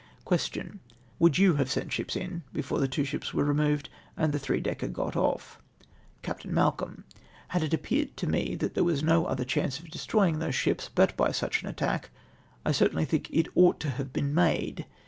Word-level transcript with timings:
Question. 0.25 0.79
—"Would 1.19 1.37
you 1.37 1.57
have 1.57 1.69
sent 1.69 1.91
ships 1.93 2.15
in 2.15 2.41
before 2.53 2.79
the 2.79 2.87
two 2.87 3.03
ships 3.03 3.35
were 3.35 3.43
removed 3.43 3.87
and 4.17 4.33
the 4.33 4.39
three 4.39 4.59
decker 4.59 4.87
got 4.87 5.15
off?" 5.15 5.61
Capt. 6.23 6.43
IMalcolm. 6.47 7.03
—"Had 7.49 7.61
it 7.61 7.71
appeared 7.71 8.17
to 8.17 8.25
me 8.25 8.55
that 8.55 8.73
there 8.73 8.83
was 8.83 9.03
no 9.03 9.25
other 9.27 9.45
chance 9.45 9.77
of 9.79 9.91
destroying 9.91 10.39
those 10.39 10.55
ships 10.55 10.89
but 10.95 11.15
by 11.15 11.29
sueh 11.29 11.61
an 11.61 11.69
attach; 11.69 12.05
I 12.65 12.71
certainly 12.71 13.05
think 13.05 13.29
it 13.31 13.47
ought 13.53 13.79
to 13.81 13.91
have 13.91 14.11
been 14.11 14.33
made. 14.33 14.87